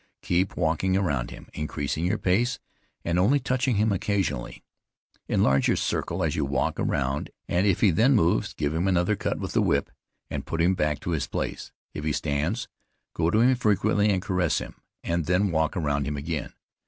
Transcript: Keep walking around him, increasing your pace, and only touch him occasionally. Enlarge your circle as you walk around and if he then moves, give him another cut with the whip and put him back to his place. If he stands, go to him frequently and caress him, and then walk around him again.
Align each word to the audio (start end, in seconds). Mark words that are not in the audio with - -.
Keep 0.23 0.57
walking 0.57 0.97
around 0.97 1.29
him, 1.29 1.47
increasing 1.53 2.05
your 2.07 2.17
pace, 2.17 2.57
and 3.05 3.19
only 3.19 3.39
touch 3.39 3.67
him 3.67 3.91
occasionally. 3.91 4.63
Enlarge 5.29 5.67
your 5.67 5.77
circle 5.77 6.23
as 6.23 6.35
you 6.35 6.43
walk 6.43 6.79
around 6.79 7.29
and 7.47 7.67
if 7.67 7.81
he 7.81 7.91
then 7.91 8.15
moves, 8.15 8.55
give 8.55 8.73
him 8.73 8.87
another 8.87 9.15
cut 9.15 9.37
with 9.37 9.53
the 9.53 9.61
whip 9.61 9.91
and 10.27 10.47
put 10.47 10.59
him 10.59 10.73
back 10.73 10.99
to 11.01 11.11
his 11.11 11.27
place. 11.27 11.71
If 11.93 12.03
he 12.03 12.13
stands, 12.13 12.67
go 13.13 13.29
to 13.29 13.41
him 13.41 13.53
frequently 13.55 14.09
and 14.09 14.23
caress 14.23 14.57
him, 14.57 14.81
and 15.03 15.27
then 15.27 15.51
walk 15.51 15.77
around 15.77 16.07
him 16.07 16.17
again. 16.17 16.51